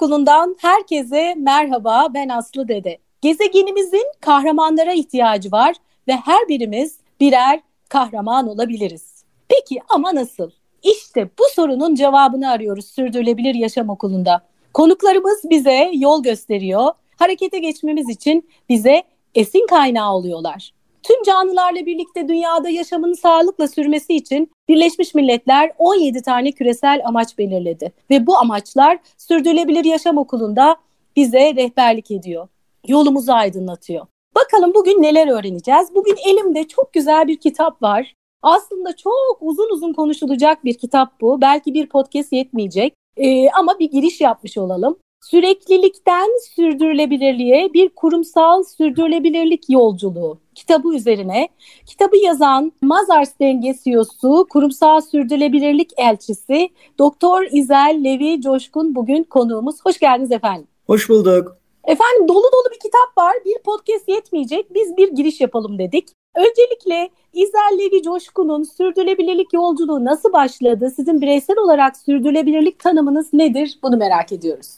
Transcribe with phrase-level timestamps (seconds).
[0.00, 2.08] Okulundan herkese merhaba.
[2.14, 2.98] Ben Aslı Dede.
[3.20, 5.76] Gezegenimizin kahramanlara ihtiyacı var
[6.08, 9.24] ve her birimiz birer kahraman olabiliriz.
[9.48, 10.50] Peki ama nasıl?
[10.82, 14.42] İşte bu sorunun cevabını arıyoruz Sürdürülebilir Yaşam Okulu'nda.
[14.74, 16.92] Konuklarımız bize yol gösteriyor.
[17.18, 19.02] Harekete geçmemiz için bize
[19.34, 20.72] esin kaynağı oluyorlar.
[21.02, 27.92] Tüm canlılarla birlikte dünyada yaşamın sağlıkla sürmesi için Birleşmiş Milletler 17 tane küresel amaç belirledi
[28.10, 30.76] ve bu amaçlar Sürdürülebilir Yaşam Okulu'nda
[31.16, 32.48] bize rehberlik ediyor.
[32.86, 34.06] Yolumuzu aydınlatıyor.
[34.34, 35.94] Bakalım bugün neler öğreneceğiz?
[35.94, 38.14] Bugün elimde çok güzel bir kitap var.
[38.42, 41.40] Aslında çok uzun uzun konuşulacak bir kitap bu.
[41.40, 42.94] Belki bir podcast yetmeyecek.
[43.16, 44.96] Ee, ama bir giriş yapmış olalım.
[45.20, 51.48] Süreklilikten sürdürülebilirliğe bir kurumsal sürdürülebilirlik yolculuğu kitabı üzerine.
[51.86, 59.76] Kitabı yazan Mazars Denge CEO'su, kurumsal sürdürülebilirlik elçisi Doktor İzel Levi Coşkun bugün konuğumuz.
[59.84, 60.66] Hoş geldiniz efendim.
[60.86, 61.56] Hoş bulduk.
[61.84, 63.34] Efendim dolu dolu bir kitap var.
[63.44, 64.74] Bir podcast yetmeyecek.
[64.74, 66.08] Biz bir giriş yapalım dedik.
[66.36, 70.92] Öncelikle İzel Levi Coşkun'un sürdürülebilirlik yolculuğu nasıl başladı?
[70.96, 73.78] Sizin bireysel olarak sürdürülebilirlik tanımınız nedir?
[73.82, 74.76] Bunu merak ediyoruz.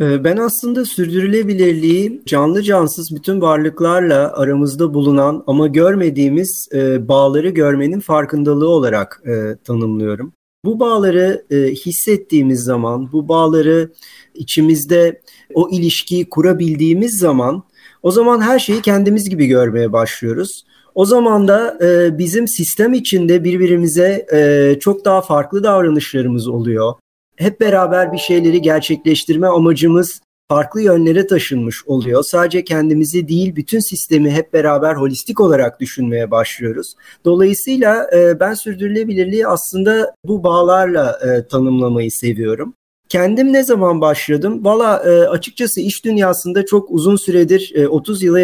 [0.00, 8.00] Ee, ben aslında sürdürülebilirliği canlı cansız bütün varlıklarla aramızda bulunan ama görmediğimiz e, bağları görmenin
[8.00, 10.32] farkındalığı olarak e, tanımlıyorum.
[10.64, 13.92] Bu bağları e, hissettiğimiz zaman, bu bağları
[14.34, 15.20] içimizde
[15.54, 17.62] o ilişkiyi kurabildiğimiz zaman
[18.02, 20.64] o zaman her şeyi kendimiz gibi görmeye başlıyoruz.
[20.94, 26.94] O zaman da e, bizim sistem içinde birbirimize e, çok daha farklı davranışlarımız oluyor
[27.36, 32.22] hep beraber bir şeyleri gerçekleştirme amacımız farklı yönlere taşınmış oluyor.
[32.22, 36.94] Sadece kendimizi değil bütün sistemi hep beraber holistik olarak düşünmeye başlıyoruz.
[37.24, 42.74] Dolayısıyla e, ben sürdürülebilirliği aslında bu bağlarla e, tanımlamayı seviyorum.
[43.08, 44.64] Kendim ne zaman başladım?
[44.64, 48.40] Valla e, açıkçası iş dünyasında çok uzun süredir, e, 30 yıla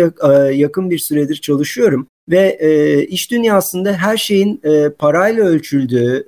[0.53, 2.07] yakın bir süredir çalışıyorum.
[2.31, 2.59] Ve
[3.09, 4.63] iş dünyasında her şeyin
[4.99, 6.27] parayla ölçüldüğü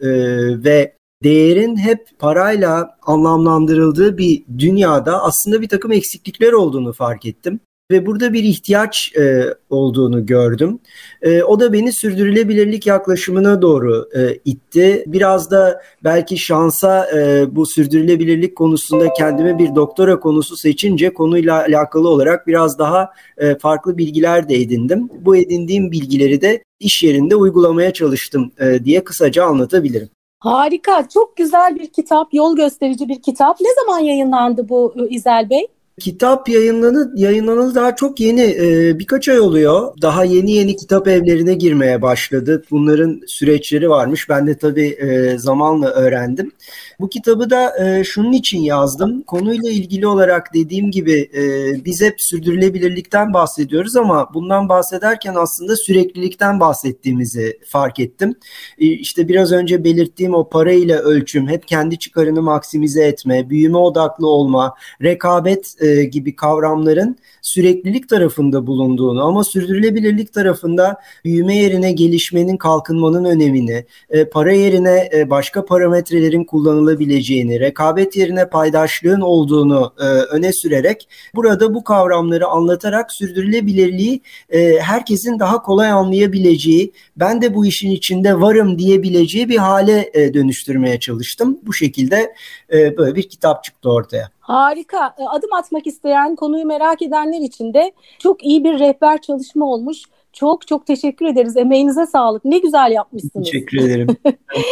[0.64, 8.06] ve değerin hep parayla anlamlandırıldığı bir dünyada aslında bir takım eksiklikler olduğunu fark ettim ve
[8.06, 10.78] burada bir ihtiyaç e, olduğunu gördüm.
[11.22, 15.04] E, o da beni sürdürülebilirlik yaklaşımına doğru e, itti.
[15.06, 22.08] Biraz da belki şansa e, bu sürdürülebilirlik konusunda kendime bir doktora konusu seçince konuyla alakalı
[22.08, 25.08] olarak biraz daha e, farklı bilgiler de edindim.
[25.20, 30.08] Bu edindiğim bilgileri de iş yerinde uygulamaya çalıştım e, diye kısaca anlatabilirim.
[30.44, 33.60] Harika, çok güzel bir kitap, yol gösterici bir kitap.
[33.60, 35.66] Ne zaman yayınlandı bu ıı, İzel Bey?
[36.00, 39.92] Kitap yayınlanı, yayınlanalı daha çok yeni e, birkaç ay oluyor.
[40.02, 42.62] Daha yeni yeni kitap evlerine girmeye başladı.
[42.70, 44.28] Bunların süreçleri varmış.
[44.28, 46.52] Ben de tabii e, zamanla öğrendim.
[47.00, 49.22] Bu kitabı da e, şunun için yazdım.
[49.22, 56.60] Konuyla ilgili olarak dediğim gibi e, biz hep sürdürülebilirlikten bahsediyoruz ama bundan bahsederken aslında süreklilikten
[56.60, 58.34] bahsettiğimizi fark ettim.
[58.78, 63.78] E, işte biraz önce belirttiğim o para ile ölçüm, hep kendi çıkarını maksimize etme, büyüme
[63.78, 72.56] odaklı olma, rekabet e, gibi kavramların süreklilik tarafında bulunduğunu ama sürdürülebilirlik tarafında büyüme yerine gelişmenin,
[72.56, 80.52] kalkınmanın önemini, e, para yerine e, başka parametrelerin kullanılabileceğini, rekabet yerine paydaşlığın olduğunu e, öne
[80.52, 87.90] sürerek burada bu kavramları anlatarak sürdürülebilirliği e, herkesin daha kolay anlayabileceği, ben de bu işin
[87.90, 91.58] içinde varım diyebileceği bir hale e, dönüştürmeye çalıştım.
[91.62, 92.34] Bu şekilde
[92.74, 94.28] e, böyle bir kitap çıktı ortaya.
[94.40, 95.14] Harika.
[95.18, 100.02] E, adım atmak isteyen, konuyu merak edenler için de çok iyi bir rehber çalışma olmuş.
[100.34, 101.56] Çok çok teşekkür ederiz.
[101.56, 102.44] Emeğinize sağlık.
[102.44, 103.50] Ne güzel yapmışsınız.
[103.50, 104.06] Teşekkür ederim.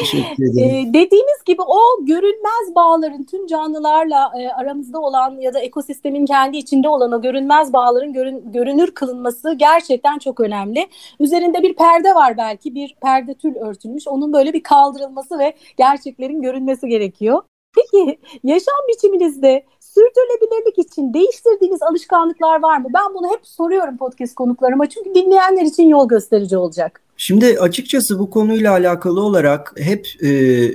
[0.00, 0.88] teşekkür ederim.
[0.88, 6.56] ee, dediğiniz gibi o görünmez bağların tüm canlılarla e, aramızda olan ya da ekosistemin kendi
[6.56, 10.86] içinde olan o görünmez bağların görün, görünür kılınması gerçekten çok önemli.
[11.20, 14.08] Üzerinde bir perde var belki bir perde tül örtülmüş.
[14.08, 17.42] Onun böyle bir kaldırılması ve gerçeklerin görünmesi gerekiyor.
[17.74, 22.88] Peki yaşam biçiminizde sürdürülebilirlik için değiştirdiğiniz alışkanlıklar var mı?
[22.94, 27.00] Ben bunu hep soruyorum podcast konuklarıma çünkü dinleyenler için yol gösterici olacak.
[27.16, 30.30] Şimdi açıkçası bu konuyla alakalı olarak hep e,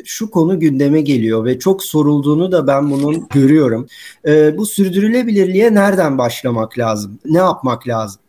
[0.06, 3.88] şu konu gündeme geliyor ve çok sorulduğunu da ben bunun görüyorum.
[4.28, 7.20] E, bu sürdürülebilirliğe nereden başlamak lazım?
[7.26, 8.22] Ne yapmak lazım?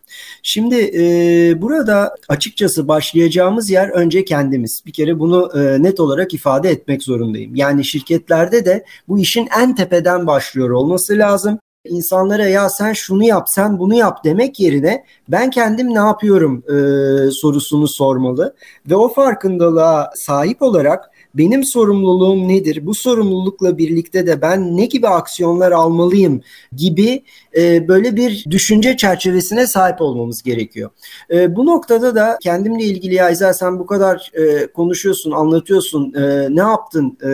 [0.43, 4.83] Şimdi e, burada açıkçası başlayacağımız yer önce kendimiz.
[4.87, 7.55] Bir kere bunu e, net olarak ifade etmek zorundayım.
[7.55, 13.49] Yani şirketlerde de bu işin en tepeden başlıyor olması lazım insanlara ya sen şunu yap
[13.49, 18.55] sen bunu yap demek yerine ben kendim ne yapıyorum e, sorusunu sormalı
[18.91, 22.87] ve o farkındalığa sahip olarak benim sorumluluğum nedir?
[22.87, 26.41] Bu sorumlulukla birlikte de ben ne gibi aksiyonlar almalıyım
[26.77, 27.23] gibi
[27.57, 30.91] e, böyle bir düşünce çerçevesine sahip olmamız gerekiyor.
[31.31, 36.57] E, bu noktada da kendimle ilgili ya İzel sen bu kadar e, konuşuyorsun, anlatıyorsun, e,
[36.57, 37.31] ne yaptın e,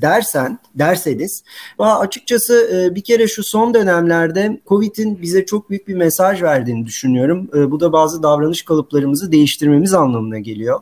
[0.00, 1.42] dersen, derseniz
[1.78, 7.50] açıkçası e, bir kere şu son dönemlerde Covid'in bize çok büyük bir mesaj verdiğini düşünüyorum.
[7.54, 10.80] E, bu da bazı davranış kalıplarımızı değiştirmemiz anlamına geliyor.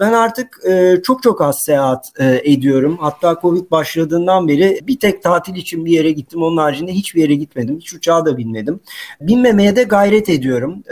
[0.00, 2.98] Ben artık e, çok çok az seyahat ediyorum.
[3.00, 6.42] Hatta Covid başladığından beri bir tek tatil için bir yere gittim.
[6.42, 7.76] Onun haricinde hiçbir yere gitmedim.
[7.76, 8.80] Hiç uçağa da binmedim.
[9.20, 10.82] Binmemeye de gayret ediyorum.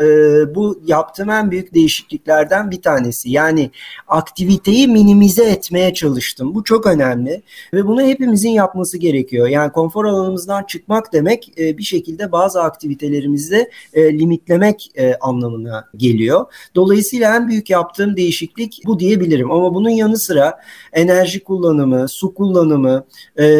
[0.54, 3.30] Bu yaptığım en büyük değişikliklerden bir tanesi.
[3.30, 3.70] Yani
[4.08, 6.54] aktiviteyi minimize etmeye çalıştım.
[6.54, 7.42] Bu çok önemli.
[7.74, 9.48] Ve bunu hepimizin yapması gerekiyor.
[9.48, 16.46] Yani konfor alanımızdan çıkmak demek e, bir şekilde bazı aktivitelerimizi e, limitlemek e, anlamına geliyor.
[16.74, 19.50] Dolayısıyla en büyük yaptığım değişiklik bu diyebilirim.
[19.50, 20.58] Ama bunun yanı sıra
[20.92, 23.04] enerji kullanımı, su kullanımı,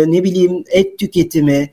[0.06, 1.70] ne bileyim et tüketimi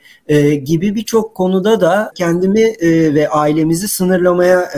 [0.63, 2.73] gibi birçok konuda da kendimi
[3.15, 4.69] ve ailemizi sınırlamaya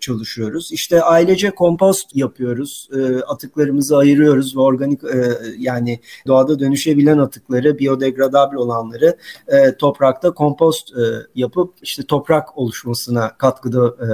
[0.00, 0.72] çalışıyoruz.
[0.72, 2.88] İşte ailece kompost yapıyoruz.
[3.26, 5.00] Atıklarımızı ayırıyoruz ve organik
[5.58, 9.16] yani doğada dönüş dönüşebilen atıkları, biyodegradable olanları
[9.48, 11.02] e, toprakta kompost e,
[11.34, 14.08] yapıp işte toprak oluşmasına katkıda e,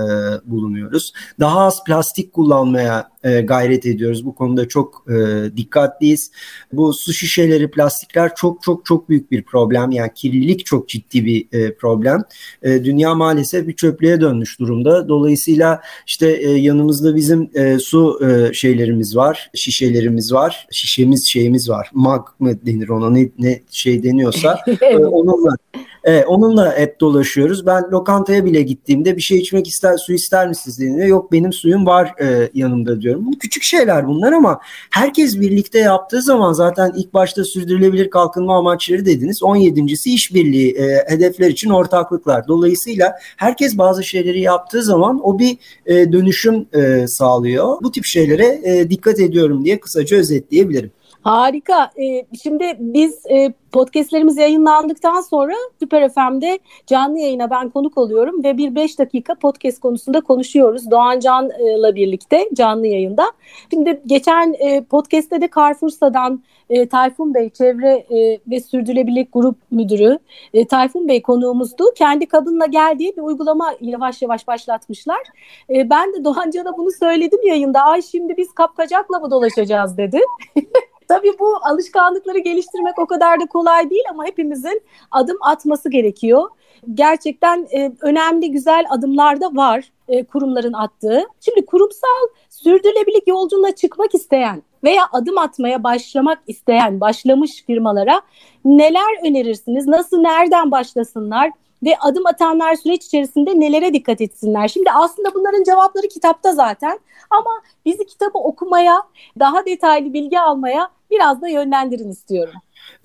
[0.51, 1.12] bulunuyoruz.
[1.41, 4.27] Daha az plastik kullanmaya e, gayret ediyoruz.
[4.27, 5.17] Bu konuda çok e,
[5.57, 6.31] dikkatliyiz.
[6.73, 9.91] Bu su şişeleri, plastikler çok çok çok büyük bir problem.
[9.91, 12.23] Yani kirlilik çok ciddi bir e, problem.
[12.62, 15.09] E, dünya maalesef bir çöplüğe dönmüş durumda.
[15.09, 21.91] Dolayısıyla işte e, yanımızda bizim e, su e, şeylerimiz var, şişelerimiz var, şişemiz şeyimiz var.
[21.95, 25.56] Mag mı denir ona ne, ne şey deniyorsa e, onunla
[26.05, 27.67] Evet, onunla hep dolaşıyoruz.
[27.67, 31.87] Ben lokantaya bile gittiğimde bir şey içmek ister, su ister misiniz dediğinde yok benim suyum
[31.87, 33.26] var e, yanımda diyorum.
[33.26, 34.61] Bu küçük şeyler bunlar ama
[34.91, 39.43] herkes birlikte yaptığı zaman zaten ilk başta sürdürülebilir kalkınma amaçları dediniz.
[39.43, 42.49] 17.si işbirliği e, hedefler için ortaklıklar.
[42.49, 47.76] Dolayısıyla herkes bazı şeyleri yaptığı zaman o bir e, dönüşüm e, sağlıyor.
[47.82, 50.91] Bu tip şeylere e, dikkat ediyorum diye kısaca özetleyebilirim.
[51.22, 51.90] Harika.
[52.00, 58.56] Ee, şimdi biz e, podcastlerimiz yayınlandıktan sonra Süper FM'de canlı yayına ben konuk oluyorum ve
[58.56, 60.90] bir beş dakika podcast konusunda konuşuyoruz.
[60.90, 63.32] Doğan Can'la birlikte canlı yayında.
[63.70, 70.19] Şimdi geçen e, podcast'te de Carrefour'dan e, Tayfun Bey Çevre e, ve Sürdürülebilirlik Grup Müdürü
[70.55, 71.84] e, Tayfun Bey konuğumuzdu.
[71.96, 75.23] Kendi kabınla geldiği bir uygulama yavaş yavaş başlatmışlar.
[75.70, 77.81] E, ben de Doğan Can'a bunu söyledim yayında.
[77.81, 80.20] Ay şimdi biz kapkacakla mı dolaşacağız dedi.
[81.11, 86.49] Tabii bu alışkanlıkları geliştirmek o kadar da kolay değil ama hepimizin adım atması gerekiyor.
[86.95, 91.25] Gerçekten e, önemli güzel adımlar da var e, kurumların attığı.
[91.41, 98.21] Şimdi kurumsal sürdürülebilirlik yolculuğuna çıkmak isteyen veya adım atmaya başlamak isteyen başlamış firmalara
[98.65, 99.87] neler önerirsiniz?
[99.87, 101.51] Nasıl nereden başlasınlar?
[101.83, 104.69] ve adım atanlar süreç içerisinde nelere dikkat etsinler?
[104.69, 106.99] Şimdi aslında bunların cevapları kitapta zaten
[107.31, 107.51] ama
[107.85, 109.03] bizi kitabı okumaya,
[109.39, 112.55] daha detaylı bilgi almaya biraz da yönlendirin istiyorum.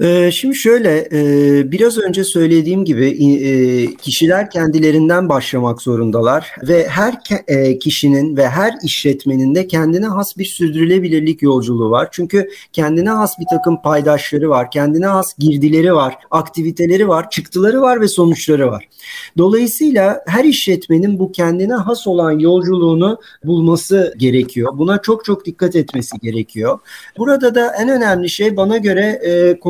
[0.01, 7.13] Ee, şimdi şöyle e, biraz önce söylediğim gibi e, kişiler kendilerinden başlamak zorundalar ve her
[7.47, 12.07] e, kişinin ve her işletmenin de kendine has bir sürdürülebilirlik yolculuğu var.
[12.11, 18.01] Çünkü kendine has bir takım paydaşları var, kendine has girdileri var, aktiviteleri var, çıktıları var
[18.01, 18.87] ve sonuçları var.
[19.37, 24.71] Dolayısıyla her işletmenin bu kendine has olan yolculuğunu bulması gerekiyor.
[24.77, 26.79] Buna çok çok dikkat etmesi gerekiyor.
[27.17, 29.21] Burada da en önemli şey bana göre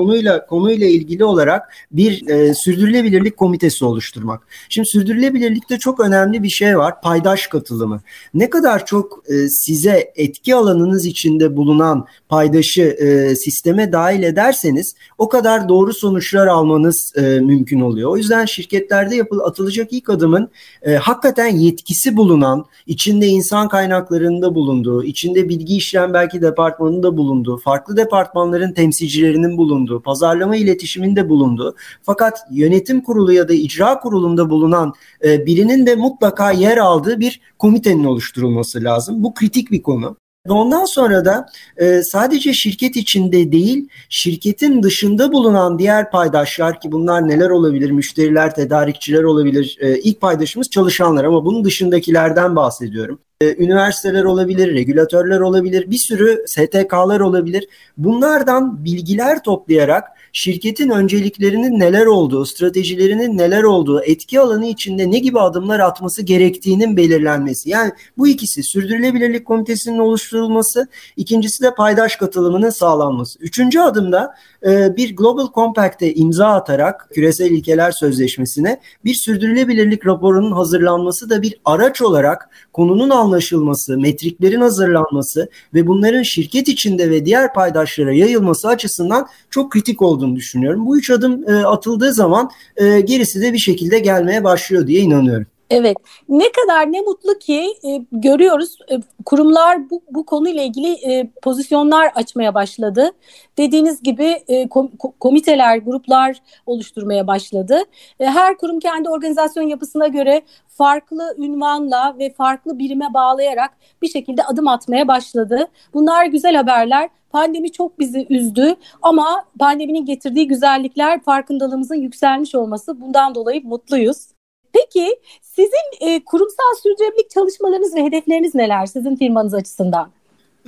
[0.06, 4.42] konuyla konuyla ilgili olarak bir e, sürdürülebilirlik komitesi oluşturmak.
[4.70, 7.02] Şimdi sürdürülebilirlikte çok önemli bir şey var.
[7.02, 8.02] Paydaş katılımı.
[8.34, 15.30] Ne kadar çok e, size etki alanınız içinde bulunan paydaşı e, sisteme dahil ederseniz o
[15.30, 18.12] kadar doğru sonuçlar almanız e, mümkün oluyor.
[18.12, 20.50] O yüzden şirketlerde yapıl atılacak ilk adımın
[20.82, 27.98] e, hakikaten yetkisi bulunan, içinde insan kaynaklarında bulunduğu, içinde bilgi işlem belki departmanında bulunduğu, farklı
[27.98, 35.46] departmanların temsilcilerinin bulunduğu, pazarlama iletişiminde bulunduğu fakat yönetim kurulu ya da icra kurulunda bulunan e,
[35.46, 39.24] birinin de mutlaka yer aldığı bir komitenin oluşturulması lazım.
[39.24, 40.18] Bu kritik bir konu.
[40.50, 41.46] Ondan sonra da
[41.78, 47.92] e, sadece şirket içinde değil, şirketin dışında bulunan diğer paydaşlar ki bunlar neler olabilir?
[47.92, 49.78] Müşteriler, tedarikçiler olabilir.
[49.80, 53.20] E, ilk paydaşımız çalışanlar ama bunun dışındakilerden bahsediyorum.
[53.42, 57.68] E, üniversiteler olabilir, regülatörler olabilir, bir sürü STK'lar olabilir.
[57.98, 65.40] Bunlardan bilgiler toplayarak şirketin önceliklerinin neler olduğu, stratejilerinin neler olduğu, etki alanı içinde ne gibi
[65.40, 67.70] adımlar atması gerektiğinin belirlenmesi.
[67.70, 70.88] Yani bu ikisi sürdürülebilirlik komitesinin oluşturulması,
[71.18, 73.40] ikincisi de paydaş katılımının sağlanması.
[73.40, 74.36] Üçüncü adımda
[74.68, 81.60] e, bir Global Compact'e imza atarak küresel ilkeler sözleşmesine bir sürdürülebilirlik raporunun hazırlanması da bir
[81.66, 89.28] araç olarak konunun anlaşılması, metriklerin hazırlanması ve bunların şirket içinde ve diğer paydaşlara yayılması açısından
[89.50, 90.86] çok kritik olduğunu düşünüyorum.
[90.86, 95.48] Bu üç adım e, atıldığı zaman e, gerisi de bir şekilde gelmeye başlıyor diye inanıyorum.
[95.70, 95.98] Evet,
[96.30, 98.96] ne kadar ne mutlu ki e, görüyoruz e,
[99.26, 103.12] kurumlar bu, bu konuyla ilgili e, pozisyonlar açmaya başladı.
[103.58, 107.82] Dediğiniz gibi e, kom, komiteler, gruplar oluşturmaya başladı.
[108.20, 114.44] E, her kurum kendi organizasyon yapısına göre farklı ünvanla ve farklı birime bağlayarak bir şekilde
[114.44, 115.68] adım atmaya başladı.
[115.94, 117.10] Bunlar güzel haberler.
[117.30, 124.35] Pandemi çok bizi üzdü ama pandeminin getirdiği güzellikler farkındalığımızın yükselmiş olması bundan dolayı mutluyuz.
[124.76, 130.10] Peki sizin e, kurumsal sürdürülebilirlik çalışmalarınız ve hedefleriniz neler sizin firmanız açısından?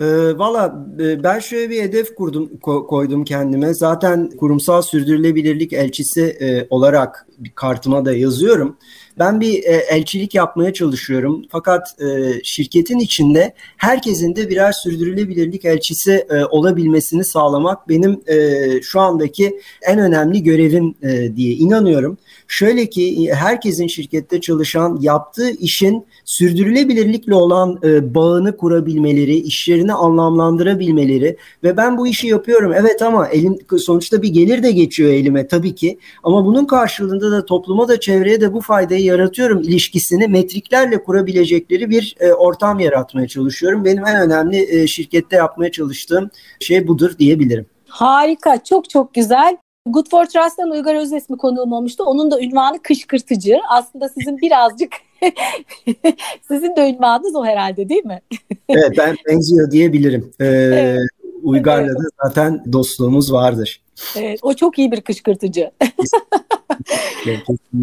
[0.02, 0.06] E,
[0.38, 3.74] Valla e, ben şöyle bir hedef kurdum ko- koydum kendime.
[3.74, 8.78] Zaten kurumsal sürdürülebilirlik elçisi e, olarak kartıma da yazıyorum.
[9.20, 11.46] Ben bir e, elçilik yapmaya çalışıyorum.
[11.50, 12.06] Fakat e,
[12.44, 20.00] şirketin içinde herkesin de birer sürdürülebilirlik elçisi e, olabilmesini sağlamak benim e, şu andaki en
[20.00, 22.18] önemli görevim e, diye inanıyorum.
[22.48, 31.78] Şöyle ki herkesin şirkette çalışan yaptığı işin sürdürülebilirlikle olan e, bağını kurabilmeleri, işlerini anlamlandırabilmeleri ve
[31.78, 32.74] ben bu işi yapıyorum.
[32.74, 36.00] Evet ama elim sonuçta bir gelir de geçiyor elime tabii ki.
[36.24, 42.16] Ama bunun karşılığında da topluma da çevreye de bu faydayı yaratıyorum ilişkisini metriklerle kurabilecekleri bir
[42.20, 43.86] e, ortam yaratmaya çalışıyorum.
[43.86, 47.66] Benim en önemli e, şirkette yapmaya çalıştığım şey budur diyebilirim.
[47.88, 49.58] Harika, çok çok güzel.
[49.88, 52.04] Good for Trust'tan Uygar Özesmi konuğum olmuştu.
[52.04, 53.58] Onun da ünvanı kışkırtıcı.
[53.70, 54.92] Aslında sizin birazcık
[56.48, 58.22] sizin de ünvanınız o herhalde değil mi?
[58.70, 60.34] evet ben benziyor diyebilirim.
[60.40, 61.00] Ee, evet.
[61.44, 61.98] Uygar'la evet.
[61.98, 63.82] da zaten dostluğumuz vardır.
[64.16, 65.72] Evet, o çok iyi bir kışkırtıcı.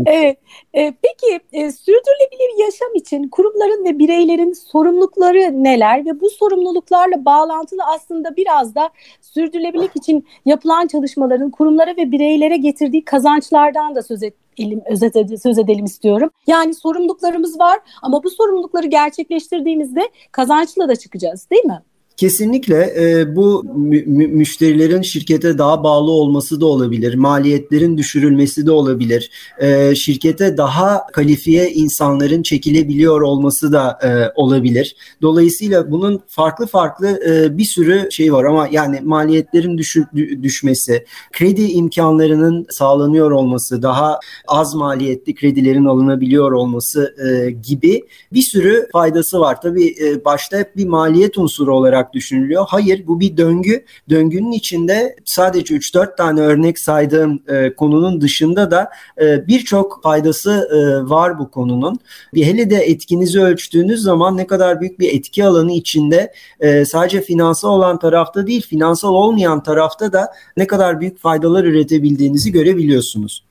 [0.07, 0.39] Evet.
[0.75, 7.83] E, peki e, sürdürülebilir yaşam için kurumların ve bireylerin sorumlulukları neler ve bu sorumluluklarla bağlantılı
[7.95, 14.35] aslında biraz da sürdürülebilirlik için yapılan çalışmaların kurumlara ve bireylere getirdiği kazançlardan da söz et,
[14.59, 16.31] elim, özet söz edelim istiyorum.
[16.47, 21.83] Yani sorumluluklarımız var ama bu sorumlulukları gerçekleştirdiğimizde kazançla da çıkacağız değil mi?
[22.17, 29.31] Kesinlikle e, bu mü- müşterilerin şirkete daha bağlı olması da olabilir, maliyetlerin düşürülmesi de olabilir,
[29.61, 34.97] e, şirkete daha kalifiye insanların çekilebiliyor olması da e, olabilir.
[35.23, 40.05] Dolayısıyla bunun farklı farklı e, bir sürü şey var ama yani maliyetlerin düşür,
[40.43, 44.19] düşmesi, kredi imkanlarının sağlanıyor olması, daha
[44.49, 48.03] az maliyetli kredilerin alınabiliyor olması e, gibi
[48.33, 49.61] bir sürü faydası var.
[49.61, 52.65] Tabii e, başta hep bir maliyet unsuru olarak olarak düşünülüyor.
[52.69, 53.85] Hayır bu bir döngü.
[54.11, 61.11] Döngünün içinde sadece 3-4 tane örnek saydığım e, konunun dışında da e, birçok faydası e,
[61.11, 61.99] var bu konunun.
[62.35, 67.21] Bir hele de etkinizi ölçtüğünüz zaman ne kadar büyük bir etki alanı içinde e, sadece
[67.21, 73.43] finansal olan tarafta değil finansal olmayan tarafta da ne kadar büyük faydalar üretebildiğinizi görebiliyorsunuz.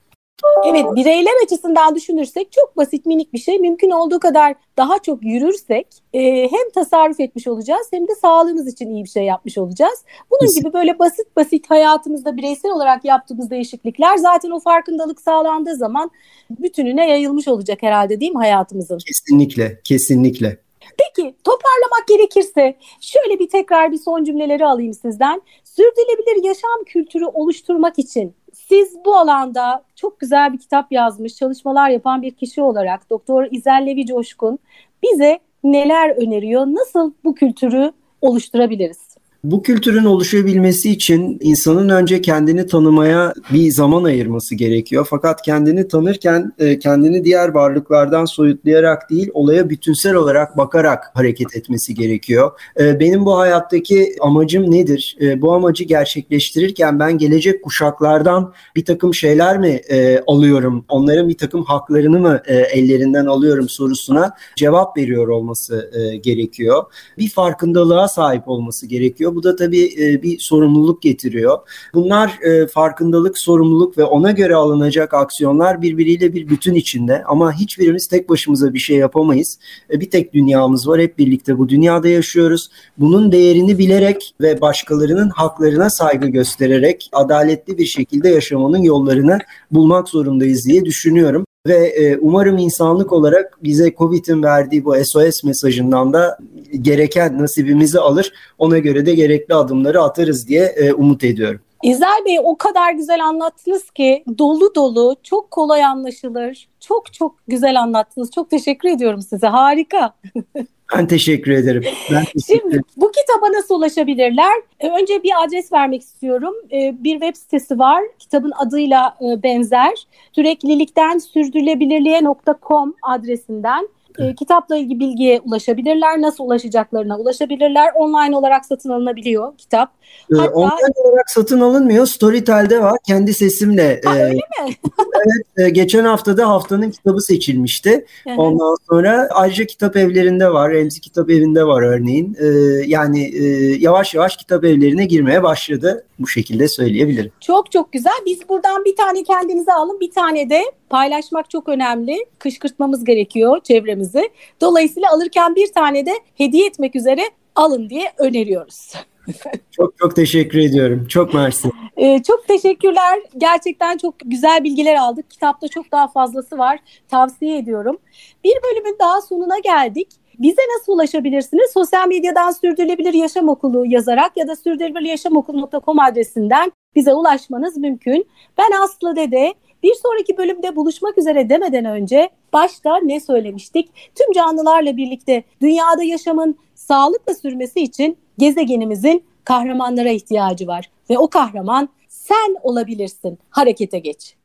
[0.65, 3.59] Evet bireyler açısından düşünürsek çok basit minik bir şey.
[3.59, 8.89] Mümkün olduğu kadar daha çok yürürsek e, hem tasarruf etmiş olacağız hem de sağlığımız için
[8.89, 10.03] iyi bir şey yapmış olacağız.
[10.31, 10.61] Bunun Kesin.
[10.61, 16.11] gibi böyle basit basit hayatımızda bireysel olarak yaptığımız değişiklikler zaten o farkındalık sağlandığı zaman
[16.49, 18.97] bütününe yayılmış olacak herhalde değil mi hayatımızın?
[18.97, 20.57] Kesinlikle, kesinlikle.
[20.97, 25.41] Peki toparlamak gerekirse şöyle bir tekrar bir son cümleleri alayım sizden.
[25.63, 28.35] Sürdürülebilir yaşam kültürü oluşturmak için
[28.73, 33.85] siz bu alanda çok güzel bir kitap yazmış, çalışmalar yapan bir kişi olarak Doktor İzel
[33.87, 34.59] Levi Coşkun
[35.03, 36.65] bize neler öneriyor?
[36.65, 39.17] Nasıl bu kültürü oluşturabiliriz?
[39.43, 45.07] Bu kültürün oluşabilmesi için insanın önce kendini tanımaya bir zaman ayırması gerekiyor.
[45.09, 51.95] Fakat kendini tanırken e, kendini diğer varlıklardan soyutlayarak değil, olaya bütünsel olarak bakarak hareket etmesi
[51.95, 52.51] gerekiyor.
[52.79, 55.17] E, benim bu hayattaki amacım nedir?
[55.21, 59.81] E, bu amacı gerçekleştirirken ben gelecek kuşaklardan bir takım şeyler mi
[60.27, 60.85] alıyorum?
[60.89, 65.91] Onların bir takım haklarını mı ellerinden alıyorum sorusuna cevap veriyor olması
[66.23, 66.83] gerekiyor.
[67.17, 71.57] Bir farkındalığa sahip olması gerekiyor Bu da tabii e, bir sorumluluk getiriyor.
[71.93, 77.23] Bunlar e, farkındalık, sorumluluk ve ona göre alınacak aksiyonlar birbiriyle bir bütün içinde.
[77.23, 79.59] Ama hiçbirimiz tek başımıza bir şey yapamayız.
[79.91, 81.01] E, bir tek dünyamız var.
[81.01, 82.69] Hep birlikte bu dünyada yaşıyoruz.
[82.97, 89.39] Bunun değerini bilerek ve başkalarının haklarına saygı göstererek adaletli bir şekilde yaşamanın yollarını
[89.71, 96.13] bulmak zorundayız diye düşünüyorum ve e, umarım insanlık olarak bize Covid'in verdiği bu SOS mesajından
[96.13, 96.37] da
[96.81, 98.33] gereken nasibimizi alır.
[98.57, 101.61] Ona göre de gerekli adımları atarız diye e, umut ediyorum.
[101.83, 107.81] İzel Bey o kadar güzel anlattınız ki dolu dolu, çok kolay anlaşılır, çok çok güzel
[107.81, 108.31] anlattınız.
[108.31, 109.47] Çok teşekkür ediyorum size.
[109.47, 110.13] Harika.
[110.97, 111.83] Ben teşekkür ederim.
[112.11, 114.61] Ben teşekkür Şimdi bu kitaba nasıl ulaşabilirler?
[114.79, 116.53] E, önce bir adres vermek istiyorum.
[116.71, 118.03] E, bir web sitesi var.
[118.19, 120.07] Kitabın adıyla e, benzer.
[120.31, 123.87] Süreklilikten sürdürülebilirliğe.com adresinden
[124.19, 126.21] e, kitapla ilgili bilgiye ulaşabilirler.
[126.21, 127.91] Nasıl ulaşacaklarına ulaşabilirler.
[127.95, 129.91] Online olarak satın alınabiliyor kitap.
[130.33, 132.05] Ee, Hatta, online olarak satın alınmıyor.
[132.05, 132.97] Storytel'de var.
[133.07, 134.01] Kendi sesimle.
[134.05, 134.41] Ha, e, öyle mi?
[135.15, 135.67] evet.
[135.67, 138.05] E, geçen haftada haftanın kitabı seçilmişti.
[138.37, 140.71] Ondan sonra ayrıca kitap evlerinde var.
[140.71, 142.37] Remzi Kitap Evi'nde var örneğin.
[142.39, 142.47] E,
[142.87, 143.43] yani e,
[143.79, 146.05] yavaş yavaş kitap evlerine girmeye başladı.
[146.19, 147.31] Bu şekilde söyleyebilirim.
[147.39, 148.13] Çok çok güzel.
[148.25, 149.99] Biz buradan bir tane kendinize alın.
[149.99, 150.61] Bir tane de
[150.93, 152.25] paylaşmak çok önemli.
[152.39, 154.29] Kışkırtmamız gerekiyor çevremizi.
[154.61, 157.21] Dolayısıyla alırken bir tane de hediye etmek üzere
[157.55, 158.93] alın diye öneriyoruz.
[159.71, 161.07] çok çok teşekkür ediyorum.
[161.09, 161.69] Çok mersi.
[161.97, 163.19] Ee, çok teşekkürler.
[163.37, 165.31] Gerçekten çok güzel bilgiler aldık.
[165.31, 166.79] Kitapta çok daha fazlası var.
[167.07, 167.97] Tavsiye ediyorum.
[168.43, 170.07] Bir bölümün daha sonuna geldik.
[170.39, 171.71] Bize nasıl ulaşabilirsiniz?
[171.71, 178.27] Sosyal medyadan Sürdürülebilir Yaşam Okulu yazarak ya da sürdürülebiliryaşamokulu.com adresinden bize ulaşmanız mümkün.
[178.57, 179.53] Ben Aslı Dede.
[179.83, 183.89] Bir sonraki bölümde buluşmak üzere demeden önce başta ne söylemiştik?
[184.15, 191.89] Tüm canlılarla birlikte dünyada yaşamın sağlıkla sürmesi için gezegenimizin kahramanlara ihtiyacı var ve o kahraman
[192.07, 193.39] sen olabilirsin.
[193.49, 194.35] Harekete geç.